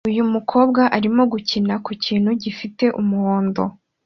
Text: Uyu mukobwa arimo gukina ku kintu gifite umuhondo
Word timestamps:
Uyu 0.09 0.23
mukobwa 0.33 0.81
arimo 0.97 1.21
gukina 1.33 1.73
ku 1.85 1.91
kintu 2.03 2.29
gifite 2.43 2.85
umuhondo 3.01 3.63